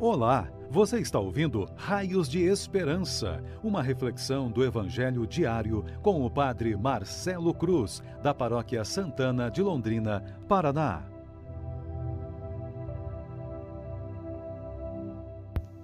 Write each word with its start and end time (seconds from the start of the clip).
Olá, 0.00 0.50
você 0.68 0.98
está 0.98 1.20
ouvindo 1.20 1.68
Raios 1.76 2.28
de 2.28 2.42
Esperança, 2.42 3.40
uma 3.62 3.80
reflexão 3.80 4.50
do 4.50 4.64
Evangelho 4.64 5.24
diário 5.24 5.84
com 6.02 6.26
o 6.26 6.28
Padre 6.28 6.76
Marcelo 6.76 7.54
Cruz, 7.54 8.02
da 8.20 8.34
Paróquia 8.34 8.84
Santana 8.84 9.48
de 9.48 9.62
Londrina, 9.62 10.20
Paraná. 10.48 11.04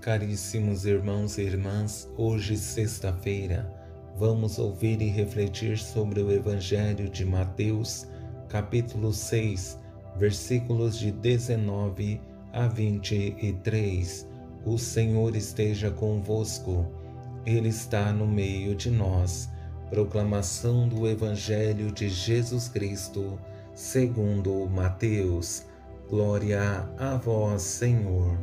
Caríssimos 0.01 0.85
irmãos 0.85 1.39
e 1.39 1.43
irmãs, 1.43 2.11
hoje, 2.17 2.57
sexta-feira, 2.57 3.73
vamos 4.19 4.59
ouvir 4.59 5.01
e 5.01 5.09
refletir 5.09 5.79
sobre 5.79 6.21
o 6.21 6.33
Evangelho 6.33 7.09
de 7.09 7.25
Mateus, 7.25 8.09
capítulo 8.49 9.13
6, 9.13 9.79
versículos 10.17 10.99
de 10.99 11.13
19 11.13 12.30
a 12.53 12.67
23. 12.67 14.29
O 14.65 14.77
Senhor 14.77 15.35
esteja 15.37 15.91
convosco, 15.91 16.87
Ele 17.47 17.69
está 17.69 18.13
no 18.13 18.27
meio 18.27 18.75
de 18.75 18.91
nós. 18.91 19.49
Proclamação 19.89 20.89
do 20.89 21.09
Evangelho 21.09 21.91
de 21.91 22.09
Jesus 22.09 22.69
Cristo, 22.69 23.39
segundo 23.75 24.69
Mateus. 24.69 25.65
Glória 26.09 26.89
a 26.99 27.17
vós, 27.17 27.63
Senhor. 27.63 28.39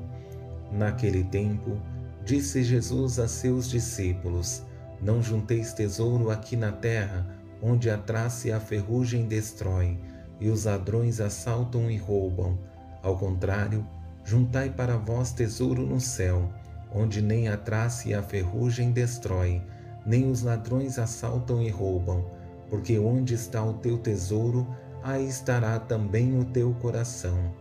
Naquele 0.72 1.24
tempo, 1.26 1.78
disse 2.26 2.64
Jesus 2.64 3.20
a 3.20 3.28
seus 3.28 3.70
discípulos: 3.70 4.64
Não 5.02 5.22
junteis 5.22 5.74
tesouro 5.74 6.30
aqui 6.30 6.56
na 6.56 6.72
terra, 6.72 7.28
onde 7.62 7.90
a 7.90 7.98
traça 7.98 8.48
e 8.48 8.52
a 8.52 8.60
ferrugem 8.60 9.26
destrói, 9.26 9.98
e 10.40 10.50
os 10.50 10.66
ladrões 10.66 11.20
assaltam 11.22 11.90
e 11.90 11.98
roubam. 11.98 12.58
Ao 13.02 13.18
contrário, 13.18 13.86
Juntai 14.28 14.70
para 14.70 14.98
vós 14.98 15.32
tesouro 15.32 15.86
no 15.86 16.02
céu, 16.02 16.52
onde 16.94 17.22
nem 17.22 17.48
a 17.48 17.56
traça 17.56 18.10
e 18.10 18.14
a 18.14 18.22
ferrugem 18.22 18.92
destrói, 18.92 19.62
nem 20.06 20.30
os 20.30 20.42
ladrões 20.42 21.00
assaltam 21.00 21.62
e 21.62 21.70
roubam, 21.70 22.26
porque 22.70 23.00
onde 23.00 23.34
está 23.36 23.64
o 23.64 23.76
teu 23.76 23.98
tesouro, 23.98 24.68
aí 25.02 25.26
estará 25.26 25.80
também 25.80 26.38
o 26.38 26.44
teu 26.44 26.74
coração. 26.74 27.54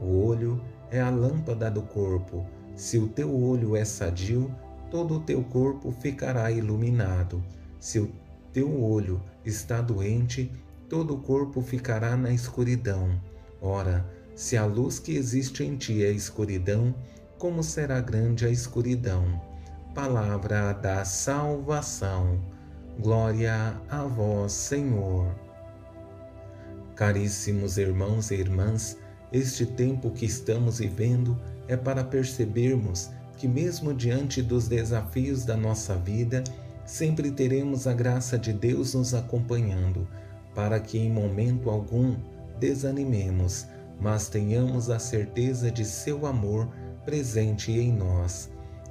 O 0.00 0.24
olho 0.24 0.64
é 0.90 0.98
a 0.98 1.10
lâmpada 1.10 1.70
do 1.70 1.82
corpo. 1.82 2.46
Se 2.74 2.96
o 2.96 3.06
teu 3.06 3.38
olho 3.38 3.76
é 3.76 3.84
sadio, 3.84 4.50
todo 4.90 5.16
o 5.16 5.20
teu 5.20 5.44
corpo 5.44 5.92
ficará 5.92 6.50
iluminado. 6.50 7.44
Se 7.78 7.98
o 7.98 8.10
teu 8.50 8.82
olho 8.82 9.20
está 9.44 9.82
doente, 9.82 10.50
todo 10.88 11.16
o 11.16 11.20
corpo 11.20 11.60
ficará 11.60 12.16
na 12.16 12.32
escuridão. 12.32 13.10
Ora, 13.60 14.13
se 14.34 14.56
a 14.56 14.64
luz 14.64 14.98
que 14.98 15.16
existe 15.16 15.62
em 15.62 15.76
ti 15.76 16.04
é 16.04 16.10
escuridão, 16.10 16.94
como 17.38 17.62
será 17.62 18.00
grande 18.00 18.44
a 18.44 18.50
escuridão? 18.50 19.40
Palavra 19.94 20.72
da 20.72 21.04
salvação. 21.04 22.40
Glória 22.98 23.80
a 23.88 24.02
vós, 24.04 24.52
Senhor. 24.52 25.32
Caríssimos 26.96 27.78
irmãos 27.78 28.30
e 28.30 28.34
irmãs, 28.34 28.98
este 29.32 29.66
tempo 29.66 30.10
que 30.10 30.26
estamos 30.26 30.78
vivendo 30.78 31.38
é 31.68 31.76
para 31.76 32.02
percebermos 32.02 33.10
que, 33.36 33.46
mesmo 33.46 33.92
diante 33.92 34.42
dos 34.42 34.68
desafios 34.68 35.44
da 35.44 35.56
nossa 35.56 35.96
vida, 35.96 36.42
sempre 36.84 37.30
teremos 37.30 37.86
a 37.86 37.92
graça 37.92 38.38
de 38.38 38.52
Deus 38.52 38.94
nos 38.94 39.14
acompanhando, 39.14 40.06
para 40.54 40.78
que 40.80 40.98
em 40.98 41.10
momento 41.10 41.70
algum 41.70 42.16
desanimemos 42.58 43.66
mas 44.00 44.28
tenhamos 44.28 44.90
a 44.90 44.98
certeza 44.98 45.70
de 45.70 45.84
seu 45.84 46.26
amor 46.26 46.68
presente 47.04 47.72
em 47.72 47.92
nós. 47.92 48.50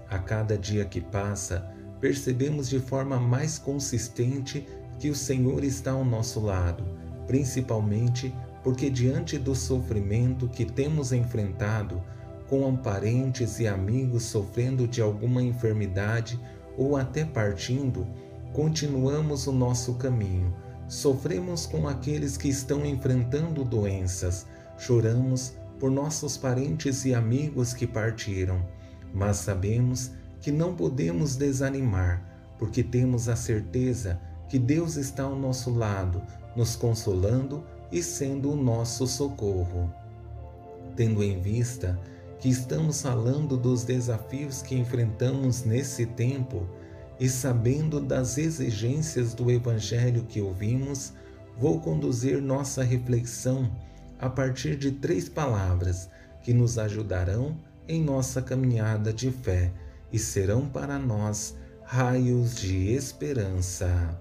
A 0.10 0.18
cada 0.20 0.58
dia 0.58 0.86
que 0.86 1.02
passa, 1.02 1.70
percebemos 2.00 2.70
de 2.70 2.80
forma 2.80 3.20
mais 3.20 3.58
consistente 3.58 4.68
que 5.00 5.10
o 5.10 5.16
Senhor 5.16 5.64
está 5.64 5.92
ao 5.92 6.06
nosso 6.06 6.40
lado, 6.40 6.84
principalmente 7.26 8.34
porque, 8.64 8.90
diante 8.90 9.38
do 9.38 9.54
sofrimento 9.54 10.48
que 10.48 10.66
temos 10.66 11.12
enfrentado, 11.12 12.02
com 12.48 12.76
parentes 12.76 13.60
e 13.60 13.68
amigos 13.68 14.24
sofrendo 14.24 14.88
de 14.88 15.02
alguma 15.02 15.42
enfermidade 15.42 16.40
ou 16.78 16.96
até 16.96 17.26
partindo, 17.26 18.08
continuamos 18.54 19.48
o 19.48 19.52
nosso 19.52 19.96
caminho. 19.96 20.54
Sofremos 20.88 21.66
com 21.66 21.88
aqueles 21.88 22.38
que 22.38 22.48
estão 22.48 22.86
enfrentando 22.86 23.64
doenças, 23.64 24.46
Choramos 24.78 25.54
por 25.80 25.92
nossos 25.92 26.38
parentes 26.38 27.06
e 27.06 27.14
amigos 27.14 27.74
que 27.74 27.86
partiram, 27.86 28.66
mas 29.14 29.38
sabemos 29.38 30.12
que 30.42 30.52
não 30.52 30.76
podemos 30.76 31.36
desanimar, 31.36 32.22
porque 32.58 32.84
temos 32.84 33.28
a 33.30 33.36
certeza 33.36 34.20
que 34.50 34.60
Deus 34.60 34.96
está 34.96 35.24
ao 35.24 35.36
nosso 35.36 35.74
lado, 35.74 36.22
nos 36.56 36.76
consolando 36.76 37.64
e 37.92 38.02
sendo 38.02 38.52
o 38.52 38.56
nosso 38.56 39.08
socorro. 39.08 39.92
Tendo 40.96 41.24
em 41.24 41.42
vista 41.42 42.00
que 42.40 42.50
estamos 42.50 43.02
falando 43.02 43.56
dos 43.56 43.84
desafios 43.84 44.62
que 44.62 44.76
enfrentamos 44.76 45.64
nesse 45.64 46.06
tempo 46.06 46.68
e 47.20 47.30
sabendo 47.30 48.00
das 48.00 48.38
exigências 48.38 49.34
do 49.34 49.50
Evangelho 49.50 50.24
que 50.24 50.42
ouvimos, 50.42 51.14
vou 51.58 51.80
conduzir 51.80 52.42
nossa 52.42 52.84
reflexão 52.84 53.72
a 54.24 54.30
partir 54.30 54.78
de 54.78 54.90
três 54.90 55.28
palavras 55.28 56.10
que 56.42 56.54
nos 56.54 56.80
ajudarão 56.80 57.58
em 57.86 58.02
nossa 58.02 58.42
caminhada 58.42 59.12
de 59.12 59.30
fé 59.30 59.70
e 60.14 60.18
serão 60.18 60.66
para 60.66 60.98
nós 60.98 61.58
raios 61.84 62.56
de 62.56 62.94
esperança. 62.94 64.18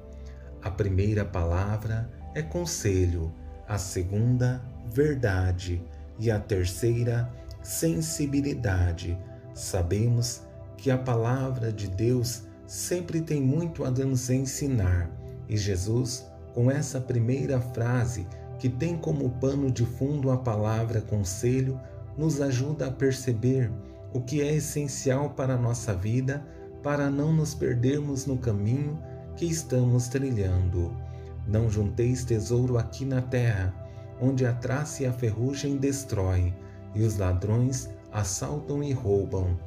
A 0.60 0.68
primeira 0.68 1.24
palavra 1.24 2.10
é 2.34 2.42
conselho, 2.42 3.32
a 3.68 3.78
segunda, 3.78 4.60
verdade 4.92 5.80
e 6.18 6.32
a 6.32 6.40
terceira, 6.40 7.32
sensibilidade. 7.62 9.16
Sabemos 9.54 10.42
que 10.76 10.90
a 10.90 10.98
palavra 10.98 11.72
de 11.72 11.86
Deus 11.86 12.42
sempre 12.66 13.20
tem 13.20 13.40
muito 13.40 13.84
a 13.84 13.90
nos 13.92 14.30
ensinar 14.30 15.08
e 15.48 15.56
Jesus, 15.56 16.26
com 16.52 16.68
essa 16.68 17.00
primeira 17.00 17.60
frase, 17.60 18.26
que 18.62 18.68
tem 18.68 18.96
como 18.96 19.28
pano 19.28 19.72
de 19.72 19.84
fundo 19.84 20.30
a 20.30 20.36
palavra 20.36 21.00
conselho, 21.00 21.80
nos 22.16 22.40
ajuda 22.40 22.86
a 22.86 22.92
perceber 22.92 23.68
o 24.14 24.20
que 24.20 24.40
é 24.40 24.54
essencial 24.54 25.30
para 25.30 25.54
a 25.54 25.58
nossa 25.58 25.92
vida 25.92 26.46
para 26.80 27.10
não 27.10 27.32
nos 27.32 27.56
perdermos 27.56 28.24
no 28.24 28.38
caminho 28.38 28.96
que 29.34 29.46
estamos 29.46 30.06
trilhando. 30.06 30.96
Não 31.44 31.68
junteis 31.68 32.22
tesouro 32.22 32.78
aqui 32.78 33.04
na 33.04 33.20
terra, 33.20 33.74
onde 34.20 34.46
a 34.46 34.52
traça 34.52 35.02
e 35.02 35.06
a 35.06 35.12
ferrugem 35.12 35.76
destrói, 35.76 36.54
e 36.94 37.02
os 37.02 37.18
ladrões 37.18 37.90
assaltam 38.12 38.80
e 38.80 38.92
roubam. 38.92 39.58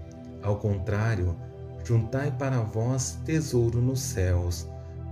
Ao 0.42 0.56
contrário, 0.56 1.36
juntai 1.84 2.32
para 2.32 2.62
vós 2.62 3.20
tesouro 3.26 3.82
nos 3.82 4.00
céus, 4.00 4.70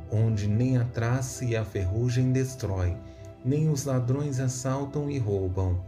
onde 0.09 0.47
nem 0.47 0.77
a 0.77 0.85
traça 0.85 1.43
e 1.43 1.53
a 1.57 1.65
ferrugem 1.65 2.31
destrói, 2.31 2.95
nem 3.43 3.69
os 3.69 3.85
ladrões 3.85 4.39
assaltam 4.39 5.09
e 5.09 5.17
roubam. 5.17 5.83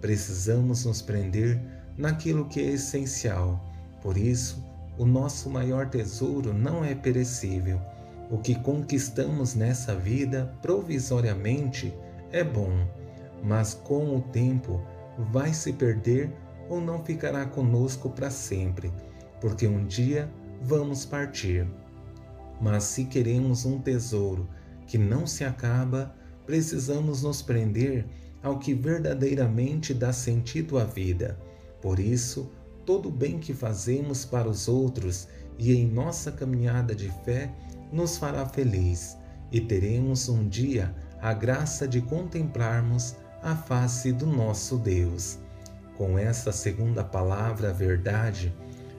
Precisamos 0.00 0.84
nos 0.84 1.02
prender 1.02 1.60
naquilo 1.96 2.46
que 2.46 2.60
é 2.60 2.70
essencial. 2.72 3.60
Por 4.02 4.16
isso, 4.16 4.64
o 4.98 5.04
nosso 5.04 5.48
maior 5.50 5.88
tesouro 5.88 6.52
não 6.52 6.84
é 6.84 6.94
perecível. 6.94 7.80
O 8.30 8.38
que 8.38 8.54
conquistamos 8.54 9.54
nessa 9.54 9.94
vida 9.94 10.54
provisoriamente 10.62 11.92
é 12.32 12.44
bom, 12.44 12.86
mas 13.42 13.74
com 13.74 14.16
o 14.16 14.20
tempo 14.20 14.80
vai 15.32 15.52
se 15.52 15.72
perder 15.72 16.32
ou 16.68 16.80
não 16.80 17.04
ficará 17.04 17.44
conosco 17.44 18.08
para 18.10 18.30
sempre, 18.30 18.92
porque 19.40 19.66
um 19.66 19.84
dia 19.84 20.30
vamos 20.62 21.04
partir. 21.04 21.66
Mas 22.60 22.84
se 22.84 23.04
queremos 23.04 23.64
um 23.64 23.80
tesouro 23.80 24.48
que 24.86 24.96
não 24.96 25.26
se 25.26 25.44
acaba, 25.44 26.14
precisamos 26.50 27.22
nos 27.22 27.40
prender 27.40 28.04
ao 28.42 28.58
que 28.58 28.74
verdadeiramente 28.74 29.94
dá 29.94 30.12
sentido 30.12 30.78
à 30.78 30.84
vida. 30.84 31.38
Por 31.80 32.00
isso, 32.00 32.50
todo 32.84 33.08
o 33.08 33.12
bem 33.12 33.38
que 33.38 33.54
fazemos 33.54 34.24
para 34.24 34.48
os 34.48 34.66
outros 34.66 35.28
e 35.56 35.72
em 35.72 35.86
nossa 35.86 36.32
caminhada 36.32 36.92
de 36.92 37.08
fé 37.24 37.54
nos 37.92 38.18
fará 38.18 38.44
feliz 38.44 39.16
e 39.52 39.60
teremos 39.60 40.28
um 40.28 40.48
dia 40.48 40.92
a 41.22 41.32
graça 41.32 41.86
de 41.86 42.00
contemplarmos 42.00 43.14
a 43.44 43.54
face 43.54 44.10
do 44.10 44.26
nosso 44.26 44.76
Deus. 44.76 45.38
Com 45.96 46.18
essa 46.18 46.50
segunda 46.50 47.04
palavra, 47.04 47.72
verdade, 47.72 48.52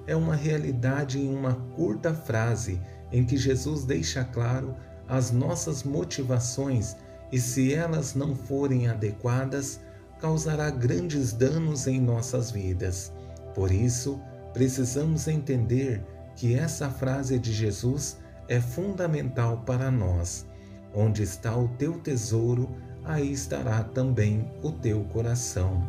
é 0.07 0.15
uma 0.15 0.37
realidade 0.37 1.19
em 1.19 1.35
uma 1.35 1.55
curta 1.75 2.13
frase 2.13 2.79
em 3.11 3.25
que 3.25 3.35
Jesus 3.35 3.83
deixa 3.83 4.23
claro 4.23 4.73
as 5.05 5.31
nossas 5.31 5.83
motivações 5.83 6.95
e 7.31 7.39
se 7.39 7.73
elas 7.73 8.13
não 8.13 8.35
forem 8.35 8.87
adequadas, 8.87 9.79
causará 10.19 10.69
grandes 10.69 11.33
danos 11.33 11.87
em 11.87 11.99
nossas 11.99 12.51
vidas. 12.51 13.11
Por 13.55 13.71
isso, 13.71 14.19
precisamos 14.53 15.27
entender 15.27 16.03
que 16.35 16.55
essa 16.55 16.89
frase 16.89 17.39
de 17.39 17.51
Jesus 17.51 18.17
é 18.47 18.59
fundamental 18.59 19.63
para 19.65 19.89
nós. 19.89 20.45
Onde 20.93 21.23
está 21.23 21.55
o 21.55 21.69
teu 21.69 21.99
tesouro, 21.99 22.69
aí 23.03 23.31
estará 23.31 23.83
também 23.83 24.51
o 24.61 24.71
teu 24.71 25.03
coração. 25.05 25.81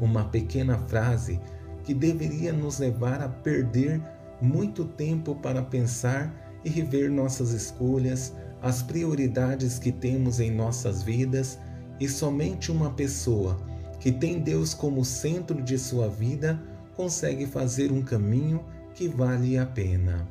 Uma 0.00 0.24
pequena 0.24 0.78
frase 0.78 1.40
que 1.84 1.92
deveria 1.94 2.52
nos 2.52 2.78
levar 2.78 3.22
a 3.22 3.28
perder 3.28 4.00
muito 4.40 4.84
tempo 4.84 5.34
para 5.36 5.62
pensar 5.62 6.32
e 6.64 6.70
rever 6.70 7.10
nossas 7.10 7.50
escolhas, 7.50 8.34
as 8.62 8.82
prioridades 8.82 9.78
que 9.78 9.92
temos 9.92 10.40
em 10.40 10.50
nossas 10.50 11.02
vidas, 11.02 11.58
e 12.00 12.08
somente 12.08 12.70
uma 12.70 12.90
pessoa 12.90 13.60
que 13.98 14.12
tem 14.12 14.40
Deus 14.40 14.72
como 14.72 15.04
centro 15.04 15.60
de 15.62 15.78
sua 15.78 16.08
vida 16.08 16.60
consegue 16.94 17.46
fazer 17.46 17.90
um 17.90 18.02
caminho 18.02 18.64
que 18.94 19.08
vale 19.08 19.58
a 19.58 19.66
pena. 19.66 20.26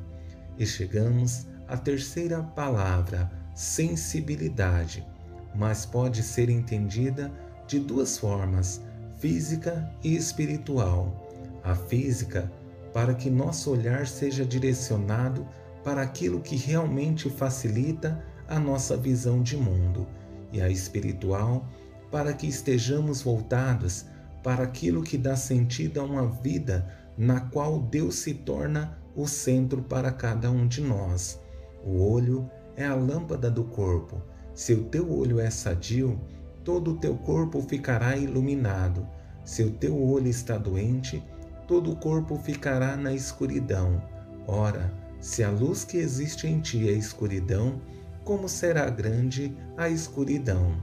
E 0.58 0.66
chegamos 0.66 1.46
à 1.66 1.76
terceira 1.76 2.42
palavra, 2.42 3.30
sensibilidade, 3.54 5.06
mas 5.54 5.84
pode 5.84 6.22
ser 6.22 6.48
entendida 6.48 7.30
de 7.66 7.78
duas 7.78 8.18
formas, 8.18 8.80
física 9.18 9.90
e 10.02 10.16
espiritual. 10.16 11.28
A 11.62 11.74
física, 11.74 12.50
para 12.92 13.14
que 13.14 13.28
nosso 13.28 13.70
olhar 13.70 14.06
seja 14.06 14.44
direcionado 14.44 15.46
para 15.88 16.02
aquilo 16.02 16.42
que 16.42 16.54
realmente 16.54 17.30
facilita 17.30 18.22
a 18.46 18.60
nossa 18.60 18.94
visão 18.94 19.42
de 19.42 19.56
mundo, 19.56 20.06
e 20.52 20.60
a 20.60 20.68
espiritual, 20.68 21.66
para 22.10 22.34
que 22.34 22.46
estejamos 22.46 23.22
voltados 23.22 24.04
para 24.42 24.64
aquilo 24.64 25.02
que 25.02 25.16
dá 25.16 25.34
sentido 25.34 25.98
a 25.98 26.04
uma 26.04 26.28
vida 26.28 26.86
na 27.16 27.40
qual 27.40 27.80
Deus 27.80 28.16
se 28.16 28.34
torna 28.34 28.98
o 29.16 29.26
centro 29.26 29.80
para 29.80 30.12
cada 30.12 30.50
um 30.50 30.68
de 30.68 30.82
nós. 30.82 31.40
O 31.82 32.02
olho 32.02 32.50
é 32.76 32.84
a 32.84 32.94
lâmpada 32.94 33.50
do 33.50 33.64
corpo. 33.64 34.20
Se 34.54 34.74
o 34.74 34.84
teu 34.84 35.10
olho 35.10 35.40
é 35.40 35.48
sadio, 35.48 36.20
todo 36.64 36.90
o 36.90 36.96
teu 36.98 37.16
corpo 37.16 37.62
ficará 37.62 38.14
iluminado. 38.14 39.08
Se 39.42 39.62
o 39.62 39.70
teu 39.70 39.98
olho 39.98 40.28
está 40.28 40.58
doente, 40.58 41.24
todo 41.66 41.92
o 41.92 41.96
corpo 41.96 42.36
ficará 42.36 42.94
na 42.94 43.14
escuridão. 43.14 44.02
Ora, 44.46 45.07
se 45.20 45.42
a 45.42 45.50
luz 45.50 45.84
que 45.84 45.96
existe 45.96 46.46
em 46.46 46.60
ti 46.60 46.88
é 46.88 46.92
escuridão, 46.92 47.80
como 48.24 48.48
será 48.48 48.88
grande 48.88 49.56
a 49.76 49.88
escuridão? 49.88 50.76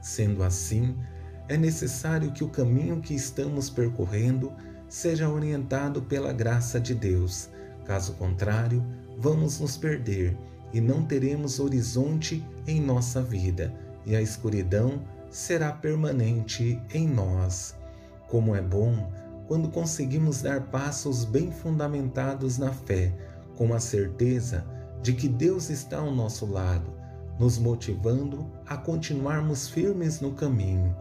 Sendo 0.00 0.42
assim, 0.42 0.96
é 1.48 1.56
necessário 1.56 2.32
que 2.32 2.44
o 2.44 2.48
caminho 2.48 3.00
que 3.00 3.14
estamos 3.14 3.68
percorrendo 3.68 4.52
seja 4.88 5.28
orientado 5.28 6.02
pela 6.02 6.32
graça 6.32 6.80
de 6.80 6.94
Deus. 6.94 7.48
Caso 7.84 8.12
contrário, 8.14 8.84
vamos 9.18 9.58
nos 9.58 9.76
perder 9.76 10.36
e 10.72 10.80
não 10.80 11.04
teremos 11.04 11.58
horizonte 11.58 12.46
em 12.66 12.80
nossa 12.80 13.20
vida, 13.20 13.74
e 14.06 14.14
a 14.14 14.22
escuridão 14.22 15.02
será 15.30 15.72
permanente 15.72 16.80
em 16.94 17.08
nós. 17.08 17.74
Como 18.28 18.54
é 18.54 18.62
bom 18.62 19.10
quando 19.48 19.68
conseguimos 19.68 20.42
dar 20.42 20.60
passos 20.66 21.24
bem 21.24 21.50
fundamentados 21.50 22.56
na 22.56 22.72
fé, 22.72 23.12
com 23.56 23.74
a 23.74 23.80
certeza 23.80 24.64
de 25.02 25.12
que 25.12 25.28
Deus 25.28 25.70
está 25.70 25.98
ao 25.98 26.14
nosso 26.14 26.46
lado, 26.46 26.92
nos 27.38 27.58
motivando 27.58 28.50
a 28.66 28.76
continuarmos 28.76 29.68
firmes 29.68 30.20
no 30.20 30.32
caminho, 30.32 30.94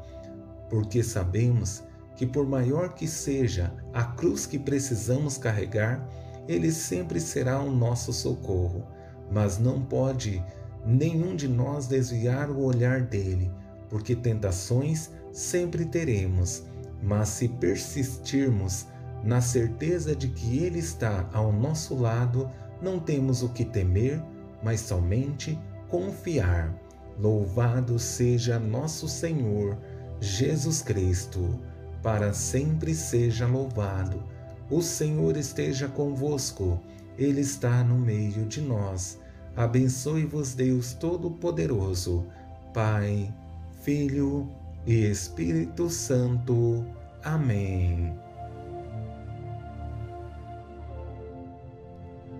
porque 0.69 1.04
sabemos 1.04 1.84
que, 2.16 2.25
por 2.25 2.48
maior 2.48 2.94
que 2.94 3.07
seja 3.07 3.74
a 3.94 4.04
cruz 4.04 4.46
que 4.46 4.57
precisamos 4.60 5.38
carregar, 5.38 6.07
Ele 6.48 6.72
sempre 6.72 7.19
será 7.19 7.62
o 7.62 7.72
nosso 7.72 8.13
socorro, 8.13 8.86
mas 9.31 9.57
não 9.57 9.81
pode 9.81 10.44
nenhum 10.86 11.36
de 11.36 11.48
nós 11.48 11.88
desviar 11.88 12.50
o 12.50 12.63
olhar 12.63 13.02
dele, 13.02 13.52
porque 13.90 14.16
tentações 14.16 15.12
sempre 15.31 15.86
teremos, 15.86 16.63
mas 17.02 17.30
se 17.30 17.48
persistirmos 17.48 18.88
na 19.24 19.42
certeza 19.42 20.16
de 20.16 20.30
que 20.30 20.60
Ele 20.63 20.80
está 20.80 21.30
ao 21.33 21.51
nosso 21.51 21.95
lado, 21.95 22.50
não 22.81 23.00
temos 23.00 23.44
o 23.44 23.50
que 23.50 23.66
temer, 23.66 24.21
mas 24.63 24.81
somente 24.81 25.60
confiar. 25.88 26.74
Louvado 27.18 28.00
seja 28.00 28.57
nosso 28.57 29.07
Senhor 29.07 29.77
Jesus 30.21 30.81
Cristo 30.81 31.60
para 32.01 32.33
sempre 32.33 32.94
seja 32.94 33.45
louvado. 33.45 34.24
O 34.69 34.81
Senhor 34.81 35.36
esteja 35.36 35.88
convosco, 35.88 36.80
Ele 37.18 37.42
está 37.42 37.83
no 37.83 37.98
meio 37.98 38.45
de 38.45 38.62
nós. 38.62 39.19
Abençoe-vos, 39.56 40.54
Deus 40.54 40.94
Todo-Poderoso, 40.94 42.25
Pai, 42.74 43.33
Filho 43.81 44.48
e 44.86 45.06
Espírito 45.06 45.89
Santo. 45.89 46.86
Amém. 47.24 48.29